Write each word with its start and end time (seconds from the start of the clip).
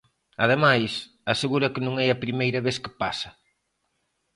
Ademais, 0.43 0.91
asegura 1.33 1.71
que 1.73 1.85
non 1.85 1.95
é 2.05 2.07
a 2.11 2.21
primeira 2.23 2.63
vez 2.67 2.77
que 2.83 2.95
pasa. 3.01 3.29